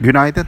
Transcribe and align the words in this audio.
Günaydın. 0.00 0.46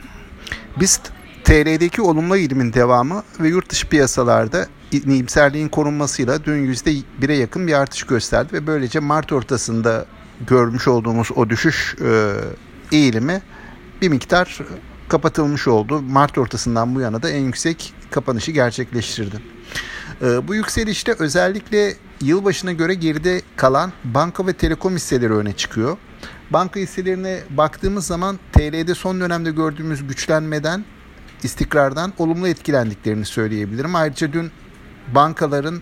Biz 0.79 0.99
TL'deki 1.43 2.01
olumlu 2.01 2.37
eğilimin 2.37 2.73
devamı 2.73 3.23
ve 3.39 3.47
yurt 3.47 3.69
dışı 3.69 3.89
piyasalarda 3.89 4.67
iyimserliğin 4.91 5.69
korunmasıyla 5.69 6.43
dün 6.43 6.73
%1'e 6.73 7.35
yakın 7.35 7.67
bir 7.67 7.73
artış 7.73 8.03
gösterdi 8.03 8.53
ve 8.53 8.67
böylece 8.67 8.99
Mart 8.99 9.31
ortasında 9.31 10.05
görmüş 10.47 10.87
olduğumuz 10.87 11.31
o 11.35 11.49
düşüş 11.49 11.95
e, 12.01 12.33
eğilimi 12.91 13.41
bir 14.01 14.09
miktar 14.09 14.59
kapatılmış 15.07 15.67
oldu. 15.67 16.01
Mart 16.01 16.37
ortasından 16.37 16.95
bu 16.95 17.01
yana 17.01 17.23
da 17.23 17.29
en 17.29 17.41
yüksek 17.41 17.93
kapanışı 18.11 18.51
gerçekleştirdi. 18.51 19.35
E, 20.21 20.47
bu 20.47 20.55
yükselişte 20.55 21.15
özellikle 21.19 21.93
yılbaşına 22.21 22.71
göre 22.71 22.93
geride 22.93 23.41
kalan 23.55 23.93
banka 24.03 24.47
ve 24.47 24.53
telekom 24.53 24.95
hisseleri 24.95 25.33
öne 25.33 25.53
çıkıyor. 25.53 25.97
Banka 26.53 26.79
hisselerine 26.79 27.39
baktığımız 27.49 28.07
zaman 28.07 28.39
TL'de 28.51 28.95
son 28.95 29.21
dönemde 29.21 29.51
gördüğümüz 29.51 30.07
güçlenmeden, 30.07 30.85
istikrardan 31.43 32.13
olumlu 32.17 32.47
etkilendiklerini 32.47 33.25
söyleyebilirim. 33.25 33.95
Ayrıca 33.95 34.33
dün 34.33 34.51
bankaların 35.15 35.81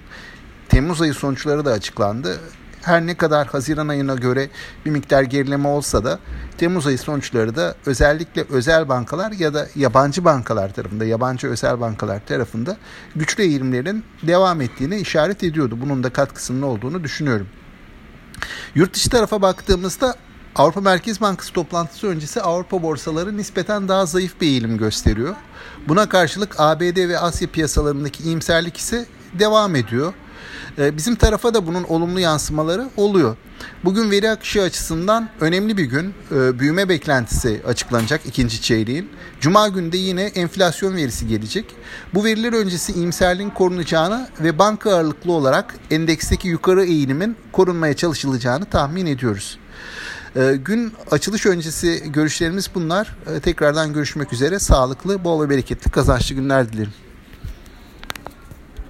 Temmuz 0.69 1.01
ayı 1.01 1.13
sonuçları 1.13 1.65
da 1.65 1.71
açıklandı. 1.71 2.39
Her 2.81 3.07
ne 3.07 3.17
kadar 3.17 3.47
Haziran 3.47 3.87
ayına 3.87 4.15
göre 4.15 4.49
bir 4.85 4.91
miktar 4.91 5.23
gerileme 5.23 5.67
olsa 5.67 6.03
da 6.03 6.19
Temmuz 6.57 6.87
ayı 6.87 6.97
sonuçları 6.99 7.55
da 7.55 7.75
özellikle 7.85 8.45
özel 8.49 8.89
bankalar 8.89 9.31
ya 9.31 9.53
da 9.53 9.67
yabancı 9.75 10.25
bankalar 10.25 10.73
tarafında, 10.73 11.05
yabancı 11.05 11.47
özel 11.47 11.79
bankalar 11.81 12.25
tarafında 12.25 12.77
güçlü 13.15 13.43
eğilimlerin 13.43 14.03
devam 14.23 14.61
ettiğini 14.61 14.95
işaret 14.95 15.43
ediyordu. 15.43 15.77
Bunun 15.81 16.03
da 16.03 16.09
katkısının 16.09 16.61
olduğunu 16.61 17.03
düşünüyorum. 17.03 17.47
Yurt 18.75 18.93
dışı 18.93 19.09
tarafa 19.09 19.41
baktığımızda 19.41 20.15
Avrupa 20.55 20.81
Merkez 20.81 21.21
Bankası 21.21 21.53
toplantısı 21.53 22.07
öncesi 22.07 22.41
Avrupa 22.41 22.83
borsaları 22.83 23.37
nispeten 23.37 23.87
daha 23.87 24.05
zayıf 24.05 24.41
bir 24.41 24.47
eğilim 24.47 24.77
gösteriyor. 24.77 25.35
Buna 25.87 26.09
karşılık 26.09 26.55
ABD 26.57 27.09
ve 27.09 27.19
Asya 27.19 27.47
piyasalarındaki 27.47 28.23
iyimserlik 28.23 28.77
ise 28.77 29.05
devam 29.39 29.75
ediyor. 29.75 30.13
Ee, 30.77 30.97
bizim 30.97 31.15
tarafa 31.15 31.53
da 31.53 31.67
bunun 31.67 31.83
olumlu 31.83 32.19
yansımaları 32.19 32.89
oluyor. 32.97 33.35
Bugün 33.83 34.11
veri 34.11 34.29
akışı 34.29 34.61
açısından 34.61 35.29
önemli 35.41 35.77
bir 35.77 35.83
gün. 35.83 36.13
Ee, 36.31 36.59
büyüme 36.59 36.89
beklentisi 36.89 37.61
açıklanacak 37.67 38.21
ikinci 38.25 38.61
çeyreğin. 38.61 39.09
Cuma 39.39 39.67
günü 39.67 39.91
de 39.91 39.97
yine 39.97 40.23
enflasyon 40.23 40.95
verisi 40.95 41.27
gelecek. 41.27 41.65
Bu 42.13 42.23
veriler 42.23 42.53
öncesi 42.53 42.93
iyimserliğin 42.93 43.49
korunacağını 43.49 44.29
ve 44.39 44.59
banka 44.59 44.95
ağırlıklı 44.95 45.31
olarak 45.31 45.75
endeksteki 45.91 46.47
yukarı 46.47 46.83
eğilimin 46.85 47.35
korunmaya 47.51 47.93
çalışılacağını 47.93 48.65
tahmin 48.65 49.05
ediyoruz. 49.05 49.57
Ee, 50.35 50.55
gün 50.65 50.93
açılış 51.11 51.45
öncesi 51.45 52.03
görüşlerimiz 52.11 52.69
bunlar. 52.75 53.15
Tekrardan 53.43 53.93
görüşmek 53.93 54.33
üzere. 54.33 54.59
Sağlıklı, 54.59 55.23
bol 55.23 55.43
ve 55.43 55.49
bereketli, 55.49 55.91
kazançlı 55.91 56.35
günler 56.35 56.73
dilerim. 56.73 56.93